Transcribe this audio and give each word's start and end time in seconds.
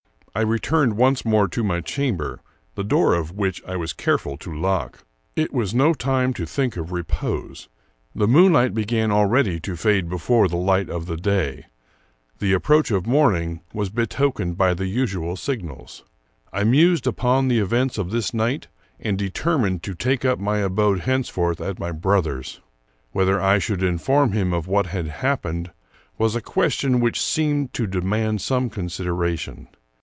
I 0.33 0.43
returned 0.43 0.95
once 0.95 1.25
more 1.25 1.49
to 1.49 1.61
my 1.61 1.81
chamber, 1.81 2.39
the 2.75 2.85
door 2.85 3.15
of 3.15 3.33
which 3.33 3.61
I 3.65 3.75
was 3.75 3.91
careful 3.91 4.37
to 4.37 4.57
lock. 4.57 5.03
It 5.35 5.51
was 5.53 5.73
no 5.73 5.93
time 5.93 6.33
to 6.35 6.45
think 6.45 6.77
of 6.77 6.93
repose. 6.93 7.67
The 8.15 8.29
moonlight 8.29 8.73
began 8.73 9.11
already 9.11 9.59
to 9.59 9.75
fade 9.75 10.07
before 10.07 10.47
the 10.47 10.55
light 10.55 10.89
of 10.89 11.05
the 11.05 11.17
day. 11.17 11.65
The 12.39 12.53
approach 12.53 12.91
of 12.91 13.05
morning 13.05 13.59
was 13.73 13.89
269 13.89 14.55
American 14.55 14.55
Mystery 14.55 14.55
Stories 14.55 14.55
betokened 14.55 14.57
by 14.57 14.73
the 14.73 14.87
usual 14.87 15.35
signals. 15.75 16.03
I 16.53 16.63
mused 16.63 17.07
upon 17.07 17.49
the 17.49 17.59
events 17.59 17.97
of 17.97 18.11
this 18.11 18.33
night, 18.33 18.69
and 19.01 19.17
determined 19.17 19.83
to 19.83 19.93
take 19.95 20.23
up 20.23 20.39
my 20.39 20.59
abode 20.59 21.01
hence 21.01 21.27
forth 21.27 21.59
at 21.59 21.77
my 21.77 21.91
brother's. 21.91 22.61
Whether 23.11 23.41
I 23.41 23.59
should 23.59 23.83
inform 23.83 24.31
him 24.31 24.53
of 24.53 24.65
what 24.65 24.85
had 24.85 25.07
happened 25.09 25.71
was 26.17 26.37
a 26.37 26.41
question 26.41 27.01
which 27.01 27.19
seemed 27.21 27.73
to 27.73 27.85
de 27.85 27.99
mand 27.99 28.39
some 28.39 28.69
consideration. 28.69 29.67